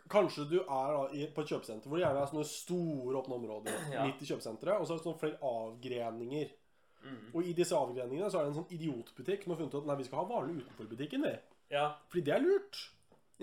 [0.10, 3.36] Kanskje du er da i, på et kjøpesenter hvor det gjerne er sånne store åpne
[3.40, 4.06] områder Ja.
[4.08, 6.52] midt i kjøpesenteret, og så er det sånne flere avgreninger.
[7.04, 7.24] mm.
[7.34, 9.90] Og i disse avgreningene så er det en sånn idiotbutikk som har funnet ut at
[9.90, 11.34] nei, vi skal ha varene utenfor butikken, vi.
[11.74, 11.88] Ja.
[12.12, 12.80] Fordi det er lurt.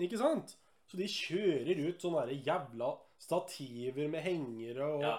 [0.07, 0.55] Ikke sant?
[0.87, 5.15] Så de kjører ut sånne jævla stativer med hengere og ja.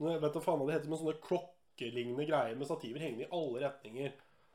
[0.00, 3.60] Vet du faen hva det heter, men sånne klokkelignende greier med stativer hengende i alle
[3.66, 4.14] retninger.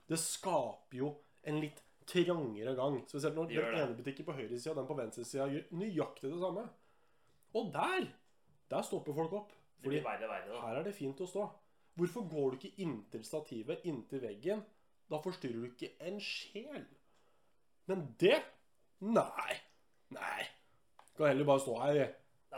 [0.10, 1.12] Det skaper jo
[1.46, 3.00] en litt trangere gang.
[3.10, 6.66] Spesielt når den ene butikken på høyresida og den på venstresida gjør nøyaktig det samme.
[7.56, 8.10] Og der
[8.70, 9.54] der stopper folk opp.
[9.84, 11.46] Fordi verre verre, her er det fint å stå.
[11.96, 14.64] Hvorfor går du ikke inntil stativet, inntil veggen?
[15.12, 16.86] Da forstyrrer du ikke en sjel.
[17.86, 18.40] Men det
[19.06, 19.56] Nei.
[20.16, 20.46] Nei.
[21.18, 22.00] Kan heller bare stå her.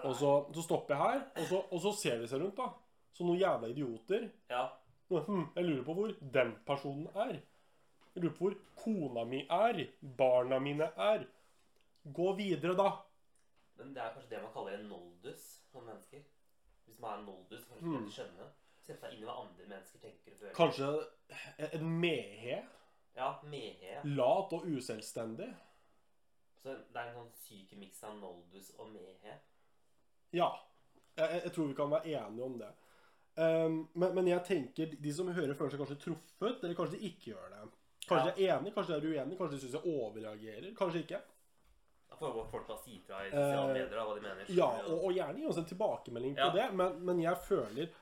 [0.06, 2.70] Og så, så stopper jeg her, og så, og så ser de seg rundt, da.
[3.18, 4.28] Som noen jævla idioter.
[4.52, 4.68] Ja.
[5.10, 7.38] Hm, jeg lurer på hvor den personen er.
[8.16, 9.84] Jeg lurer på hvor kona mi er.
[10.18, 11.28] Barna mine er.
[12.14, 12.90] Gå videre, da.
[13.78, 16.24] Men det er kanskje det man kaller en noldus som mennesker.
[16.86, 18.12] Hvis man er en noldus, kanskje man mm.
[18.16, 18.50] skjønne.
[18.82, 20.56] Sette seg inn i hva andre mennesker tenker og føler.
[20.58, 22.60] Kanskje en mehe?
[23.18, 24.02] Ja, mehe.
[24.04, 25.50] Lat og uselvstendig?
[26.62, 29.38] Så det er en sånn syk miks av noldus og mehe.
[30.36, 30.50] Ja.
[31.18, 32.72] Jeg- jeg tror vi kan være enige om det.
[33.38, 37.10] Um, men, men jeg tenker de som hører, føler seg kanskje truffet, eller kanskje de
[37.12, 37.66] ikke gjør det.
[38.08, 40.70] Kanskje de er enige, kanskje de er uenige, kanskje de syns jeg overreagerer.
[40.80, 41.20] Kanskje ikke.
[42.08, 44.52] Da får folk bare si fra i sosiale Eh, medier hva de mener.
[44.58, 47.94] Ja, og, og gjerne gi oss en tilbakemelding på det, men, men jeg føler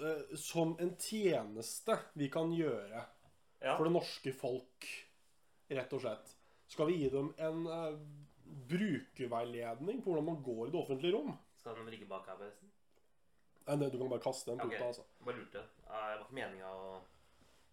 [0.00, 3.76] uh, som en tjeneste vi kan gjøre ja.
[3.76, 4.90] for det norske folk,
[5.70, 6.34] rett og slett,
[6.72, 7.94] skal vi gi dem en uh,
[8.72, 11.34] brukerveiledning på hvordan man går i det offentlige rom.
[11.60, 12.72] Skal de ligge bak her, forresten?
[13.66, 14.66] Nei, nei, du kan bare kaste den Ok.
[14.66, 14.86] okay.
[14.86, 15.04] altså.
[15.24, 15.58] Bare lurte.
[15.58, 16.90] er Det var ikke meninga å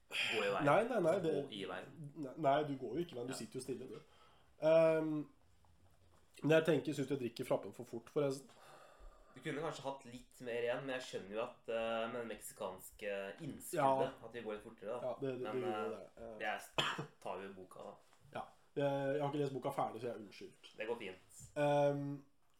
[0.10, 0.66] gå i veien.
[0.66, 1.90] Nei, nei, nei, det, Gå i veien.
[2.46, 4.00] Nei, du går jo ikke, men du sitter jo stille, du.
[4.60, 5.12] Um,
[6.44, 8.56] men jeg tenker, syns du jeg drikker frappen for fort, forresten?
[9.36, 12.28] Du kunne kanskje hatt litt mer igjen, men jeg skjønner jo at uh, med det
[12.32, 15.12] meksikanske innskuddet At vi går litt fortere, da.
[15.12, 16.26] Ja, det, det, Men, det eh, det.
[16.26, 17.94] Eh, Jeg tar jo boka, da.
[18.40, 18.44] ja.
[18.80, 20.72] Jeg jeg har ikke lest boka ferdig, så jeg er unnskyldt.
[20.80, 21.40] Det går fint.
[21.64, 22.04] Ehm,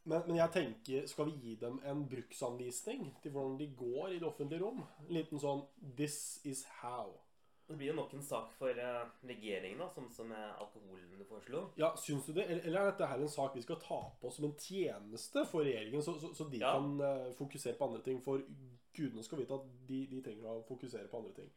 [0.04, 4.20] men, men jeg tenker, skal vi gi dem en bruksanvisning til hvordan de går i
[4.20, 4.84] det offentlige rom?
[5.08, 7.18] En liten sånn 'This is how'.
[7.70, 11.24] Det blir jo nok en sak for eh, regjeringen, da, som, som er alkoholen du
[11.28, 11.68] foreslo.
[11.78, 12.48] Ja, syns du det?
[12.50, 15.62] Eller, eller er dette her en sak vi skal ta på som en tjeneste for
[15.62, 16.72] regjeringen, så, så, så de Ja.
[16.72, 18.18] kan uh, fokusere på andre ting?
[18.24, 18.42] For
[18.96, 21.52] gudene skal vite at de, de trenger å fokusere på andre ting.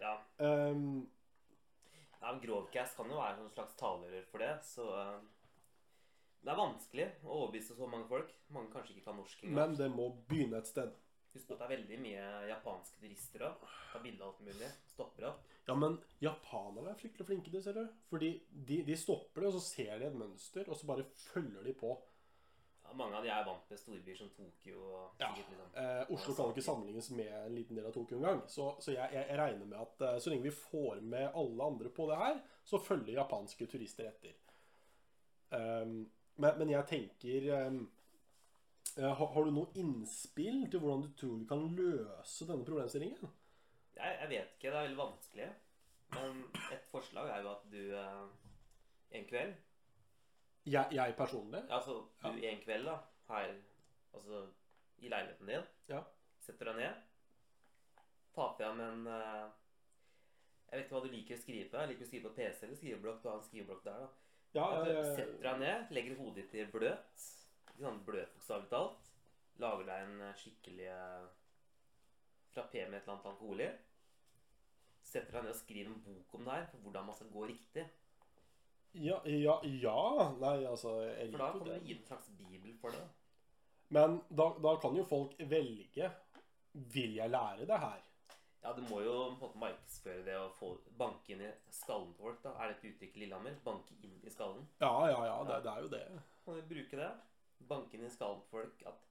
[0.00, 0.14] Ja.
[0.40, 1.10] Um,
[2.22, 5.20] ja Grovcast kan jo være en slags talerør for det, så eh,
[6.44, 8.32] Det er vanskelig å overbevise så mange folk.
[8.54, 9.56] Mange kanskje ikke kan norsk engang.
[9.58, 10.92] men det må begynne et sted.
[11.34, 13.64] Husk på at det er veldig mye japanske turister òg.
[13.92, 14.68] Tar bilde av alt mulig.
[14.94, 15.42] Stopper opp.
[15.68, 17.82] Ja, men japanere er fryktelig flinke, det ser du.
[18.08, 21.68] Fordi de, de stopper det, og så ser de et mønster, og så bare følger
[21.68, 21.92] de på.
[22.88, 25.28] Ja, mange av de er vant med storbyer som Tokyo og Ja.
[25.34, 28.40] sikkert liksom Eh, Oslo kan jo ikke sammenlignes med en liten del av Tokyo engang.
[28.48, 31.90] Så, så jeg, jeg, regner med at eh, så lenge vi får med alle andre
[31.90, 34.32] på det her, så følger japanske turister etter.
[35.50, 37.78] Ehm, men, men jeg tenker eh,
[38.98, 43.30] har, har du noe innspill til hvordan du tror vi kan løse denne problemstillingen?
[43.98, 44.70] jeg, jeg vet ikke.
[44.70, 45.48] Det er veldig vanskelig.
[46.14, 46.38] Men
[46.72, 48.28] et forslag er jo at du uh,
[49.12, 49.50] en kveld
[50.64, 51.60] Jeg, jeg personlig?
[51.68, 52.48] Altså du Ja.
[52.52, 52.94] en kveld, da,
[53.28, 53.50] her
[54.14, 54.46] Altså
[54.98, 56.00] i leiligheten din, Ja.
[56.40, 57.02] setter deg ned,
[58.34, 59.50] tar med en uh,
[60.70, 61.76] Jeg vet ikke hva du liker å skrive på.
[61.82, 63.22] Jeg liker å skrive på PC eller skriveblokk.
[63.22, 64.08] Du har en skriveblokk der, da.
[64.56, 67.26] Ja, At du setter deg ned, legger hodet ditt i bløt.
[67.68, 69.10] Ikke sånn bløt bokstavelig talt.
[69.60, 71.28] Lager deg en skikkelig eh,
[72.54, 73.68] frappé med et eller annet alkohol i.
[75.08, 77.46] Setter deg ned og skriver en bok om det her, for hvordan man skal gå
[77.52, 77.86] riktig.
[78.92, 82.94] ja, ja, ja Nei, altså jeg For da kan du gi en slags bibel for
[82.96, 83.04] det.
[83.94, 86.10] Men da, da kan jo folk velge
[86.92, 88.02] Vil jeg lære det her?
[88.62, 92.10] Ja, du må jo på en måte markedsføre det og få banke inn i skallen
[92.16, 92.40] på folk.
[92.42, 92.56] da.
[92.58, 93.58] Er det et uttrykk Lillehammer?
[93.64, 94.64] Banke inn i skallen.
[94.82, 96.04] Ja, ja, ja, det, det er jo det.
[96.44, 97.10] Kan du bruke det?
[97.70, 99.04] Banke inn i skallen på folk at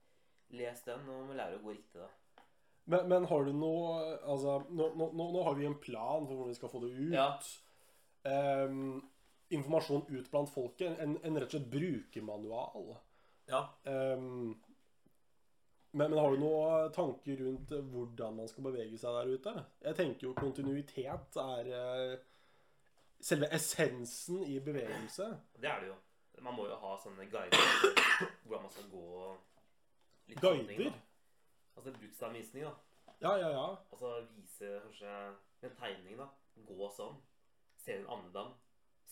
[0.56, 2.44] Les den, og må lære å gå riktig, da.
[2.88, 3.98] Men, men har du noe
[4.32, 7.12] Altså, nå, nå, nå har vi en plan for hvordan vi skal få det ut.
[7.12, 7.26] Ja.
[8.24, 9.02] Um,
[9.52, 10.96] informasjon ut blant folket.
[11.00, 12.96] En, en rett og slett brukermanual.
[13.48, 13.62] Ja.
[13.88, 14.56] Ehm,
[15.92, 19.54] men, men har du noen tanker rundt hvordan man skal bevege seg der ute?
[19.86, 22.18] Jeg tenker jo kontinuitet er eh,
[23.20, 25.30] selve essensen i bevegelse.
[25.56, 25.96] Det er det jo.
[26.44, 27.62] Man må jo ha sånne guider
[28.44, 29.32] hvordan man skal gå.
[30.28, 30.84] litt Guider?
[30.90, 30.92] da.
[31.78, 32.74] Altså bruksanvisning, da.
[33.20, 33.66] Ja, ja, ja.
[33.90, 35.16] Altså vise kanskje
[35.62, 36.28] en tegning, da.
[36.68, 37.16] Gå sånn.
[37.78, 38.52] Se en andedam.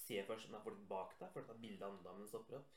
[0.06, 2.60] Se først om det er folk bak deg, Følg at tar bilde av andedammen stopper
[2.60, 2.72] opp.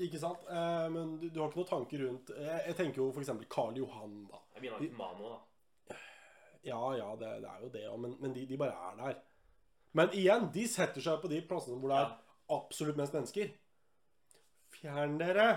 [0.00, 0.44] Ikke sant?
[0.48, 3.30] Eh, men du, du har ikke noen tanker rundt Jeg, jeg tenker jo f.eks.
[3.52, 4.38] Karl Johan, da.
[4.54, 5.96] Jeg begynner med Mano, da.
[6.64, 9.18] Ja, ja, det, det er jo det, òg, men, men de, de bare er der.
[9.98, 12.18] Men igjen, de setter seg på de plassene hvor det er Ja.
[12.56, 13.50] absolutt mest mennesker.
[14.78, 15.48] Fjern dere!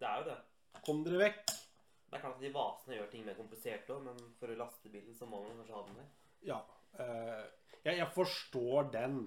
[0.00, 0.38] Det er jo det.
[0.86, 1.42] Kom dere vekk!
[1.50, 4.90] Det er klart at de vasene gjør ting mer komplisert òg, men for å laste
[4.94, 6.08] bilen så må man kanskje ha den der.
[6.46, 6.60] Ja.
[7.02, 7.44] Eh,
[7.84, 9.18] jeg, jeg forstår den,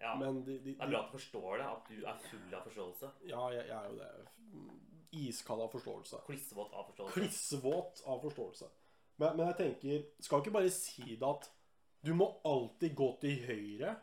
[0.00, 2.54] Ja, men de, de, Det er bra at du forstår det, at du er full
[2.54, 3.12] av forståelse.
[3.30, 4.10] Ja, jeg, jeg er jo det.
[5.16, 6.20] Iskald av forståelse.
[6.26, 7.14] Klissvåt av forståelse.
[7.14, 8.68] Klissvåt av forståelse.
[9.16, 11.48] Men, men jeg tenker Skal ikke bare si det at
[12.04, 13.96] du må alltid gå til høyre,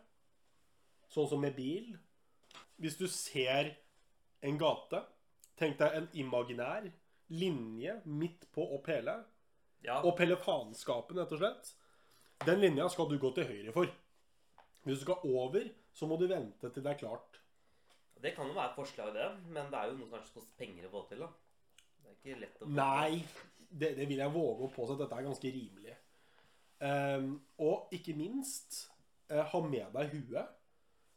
[1.14, 1.94] sånn som med bil.
[2.82, 3.70] Hvis du ser
[4.44, 5.00] en gate,
[5.56, 6.90] tenk deg en imaginær
[7.32, 9.22] linje midt på opp hele.
[9.86, 11.72] Ja, Opp hele faenskapen, rett og slett.
[12.44, 13.88] Den linja skal du gå til høyre for.
[14.84, 17.40] Hvis du skal over, så må du vente til det er klart.
[18.24, 19.26] Det kan jo være et forslag, det.
[19.52, 21.24] Men det er jo noe som kanskje koster penger å få til.
[21.26, 21.30] da.
[22.04, 23.20] Det er ikke lett å få Nei,
[23.70, 25.96] det, det vil jeg våge å påstå at dette er ganske rimelig.
[26.84, 27.28] Um,
[27.64, 28.80] og ikke minst
[29.32, 30.56] uh, ha med deg huet,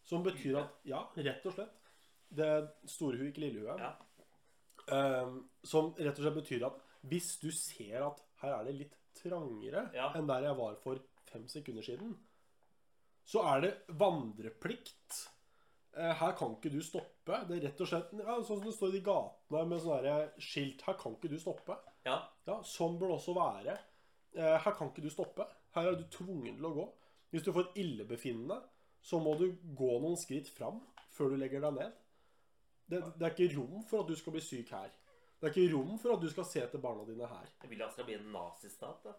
[0.07, 1.93] som betyr at Ja, rett og slett.
[2.37, 2.51] Det
[2.91, 3.83] store huet, ikke lille huet.
[3.83, 3.95] Ja.
[4.91, 8.95] Um, som rett og slett betyr at hvis du ser at her er det litt
[9.17, 10.11] trangere Ja.
[10.19, 12.15] enn der jeg var for fem sekunder siden,
[13.27, 15.17] så er det vandreplikt.
[15.97, 17.41] Eh, Her kan ikke du stoppe.
[17.49, 20.83] Det er rett og slett ja, Sånn som det står i gatene med sånne skilt.
[20.87, 21.77] Her kan ikke du stoppe.
[22.07, 23.77] Ja, Ja, Sånn bør det også være.
[24.37, 25.47] Eh, Her kan ikke du stoppe.
[25.75, 26.87] Her er du tvungen til å gå.
[27.33, 28.61] Hvis du får et illebefinnende,
[29.03, 30.79] så må du gå noen skritt fram
[31.17, 31.93] før du legger deg ned.
[32.87, 34.93] Det, det er ikke rom for at du skal bli syk her.
[35.41, 37.49] Det er ikke rom for at du skal se til barna dine her.
[37.63, 39.03] Jeg vil at det skal bli en nazistat.
[39.05, 39.17] da.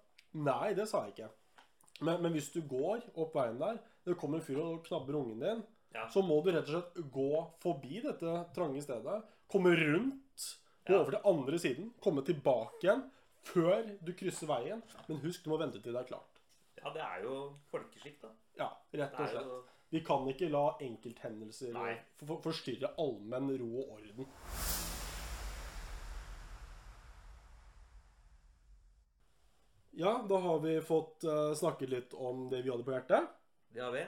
[0.47, 1.29] Nei, det sa jeg ikke.
[2.01, 5.39] Men, men hvis du går opp veien der, det kommer en fyr og knabber ungen
[5.41, 5.63] din,
[5.95, 6.03] Ja.
[6.11, 7.29] så må du rett og slett gå
[7.63, 10.47] forbi dette trange stedet, komme rundt,
[10.85, 10.99] gå Ja.
[11.01, 13.05] over til andre siden, komme tilbake igjen
[13.47, 14.83] før du krysser veien.
[15.07, 16.41] Men husk, du må vente til det er klart.
[16.83, 17.37] Ja, det er jo
[17.71, 18.29] folkeskikk, da.
[18.59, 19.45] Ja, rett og slett.
[19.45, 21.73] jo Vi kan ikke la enkelthendelser
[22.25, 24.27] for, forstyrre allmenn ro og orden.
[29.99, 33.31] Ja, da har vi fått uh, snakket litt om det vi hadde på hjertet.
[33.73, 34.03] Det har vi.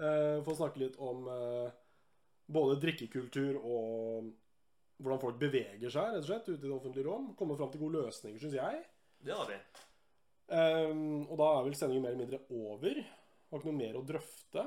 [0.00, 1.66] Uh, Få snakke litt om uh,
[2.48, 4.30] både drikkekultur og
[5.02, 7.26] hvordan folk beveger seg rett og slett ute i det offentlige rom.
[7.36, 8.80] Komme fram til gode løsninger, syns jeg.
[9.20, 9.58] Det har vi.
[10.48, 13.02] Um, og da er vel sendingen mer eller mindre over.
[13.50, 14.64] Har ikke noe mer å drøfte.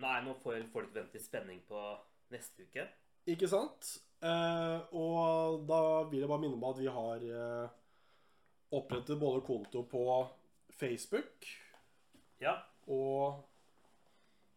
[0.00, 1.82] Nei, nå får folk vente i spenning på
[2.32, 2.86] neste uke.
[3.28, 3.98] Ikke sant?
[4.24, 7.28] Uh, og da vil jeg bare minne om at vi har
[8.72, 10.04] opprettet både konto på
[10.78, 11.46] Facebook
[12.40, 12.56] Ja.
[12.86, 13.46] og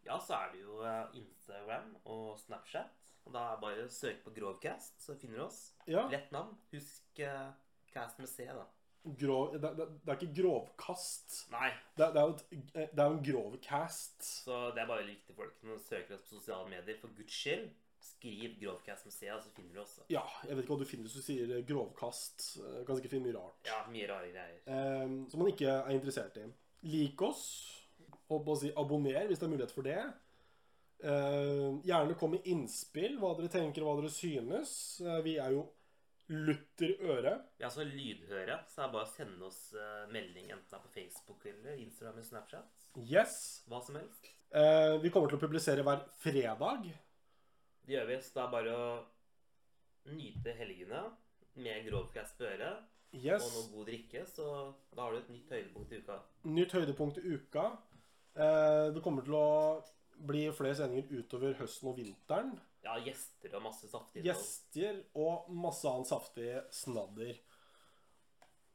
[0.05, 2.91] Ja, så er det jo eh, Instagram og Snapchat.
[3.25, 5.59] Og da er det bare å søke på Grovcast, så finner du oss.
[5.87, 6.57] Ja, Lett navn.
[6.73, 7.53] Husk uh,
[7.93, 8.65] cast med C, da.
[9.19, 11.37] grov, det, det, det er ikke grovkast.
[11.53, 12.43] Nei, Det, det er jo et,
[12.75, 14.27] eh, det er jo en grovcast.
[14.43, 16.99] så det er bare viktig folk når de søker oss på sosiale medier.
[16.99, 17.69] For guds skyld,
[18.03, 19.95] skriv Grovcast med C, så finner du oss.
[20.11, 22.49] Ja, jeg vet ikke hva du finner hvis du sier eh, grovkast.
[22.59, 23.63] Du Kan sikkert finne mye rart.
[23.69, 24.59] Ja, mye rare greier.
[24.65, 26.49] Eh, som man ikke er interessert i.
[26.93, 27.45] Lik oss.
[28.27, 30.01] På å si abonner hvis det er mulighet for det.
[31.03, 34.75] Eh, gjerne kom med innspill, hva dere tenker og hva dere synes.
[35.03, 35.65] Eh, vi er jo
[36.31, 37.33] lutter øre.
[37.57, 40.77] Vi er altså lydhøre, så det er bare å sende oss eh, melding enten det
[40.77, 42.87] er på Facebook eller Instagram eller Snapchat.
[43.03, 43.35] Yes.
[43.67, 44.31] Hva som helst.
[44.53, 46.87] Eh, vi kommer til å publisere hver fredag.
[47.83, 48.87] Det gjør vi, så det er bare å
[50.13, 51.03] nyte helgene
[51.63, 53.43] med Grovcast på øret Yes.
[53.45, 54.45] og noe god drikke, så
[54.95, 56.15] da har du et nytt høydepunkt i uka.
[56.49, 57.65] Nytt høydepunkt i uka.
[58.33, 59.83] Eh, det kommer til å
[60.17, 62.55] bli flere sendinger utover høsten og vinteren.
[62.83, 64.23] Ja, gjester og masse saftig.
[64.25, 67.37] Gjester og masse annen saftig snadder.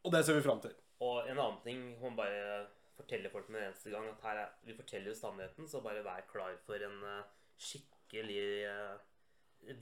[0.07, 0.77] Og det ser vi fram til.
[1.03, 2.68] Og en annen ting hun bare
[2.99, 6.07] forteller folk med en eneste gang, at her er, vi forteller jo sannheten, så bare
[6.07, 7.27] vær klar for en eh,
[7.59, 8.94] skikkelig eh,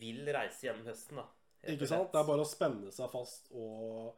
[0.01, 1.27] vil reise gjennom høsten, da.
[1.73, 2.13] Ikke sant?
[2.13, 4.15] Det er bare å spenne seg fast og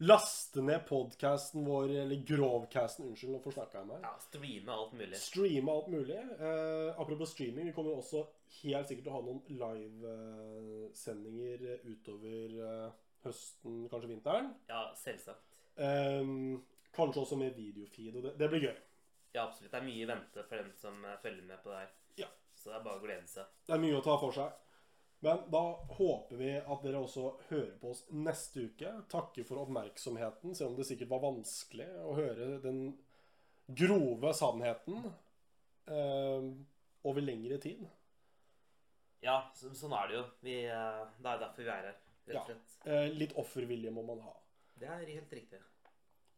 [0.00, 4.00] laste ned podcasten vår, eller grovcasten, unnskyld, nå forsnakka jeg meg.
[4.06, 5.16] Ja, streame alt mulig.
[5.20, 6.16] Streame alt mulig.
[6.16, 8.20] Eh, apropos streaming, vi kommer også
[8.62, 12.90] helt sikkert til å ha noen livesendinger utover eh,
[13.26, 14.46] høsten, kanskje vinteren.
[14.72, 15.44] Ja, selvsagt.
[15.76, 16.24] Eh,
[16.96, 18.78] kanskje også med videofeed, og det, det blir gøy.
[19.34, 19.70] Ja, absolutt.
[19.70, 21.90] Det er mye i vente for dem som eh, følger med på det her.
[22.60, 23.46] Så det er bare å glede seg.
[23.66, 24.52] Det er mye å ta for seg.
[25.24, 25.60] Men da
[25.96, 28.92] håper vi at dere også hører på oss neste uke.
[29.12, 32.82] Takker for oppmerksomheten, selv om det sikkert var vanskelig å høre den
[33.68, 35.04] grove sannheten
[35.86, 36.46] eh,
[37.06, 37.84] over lengre tid.
[39.20, 40.22] Ja, så, sånn er det jo.
[40.44, 42.40] Vi, eh, det er derfor vi er her, rett Ja.
[42.40, 42.78] og slett.
[42.88, 44.32] Eh, litt offervilje må man ha.
[44.80, 45.60] Det er helt riktig.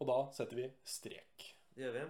[0.02, 1.52] Og da setter vi strek.
[1.76, 2.04] Det gjør vi.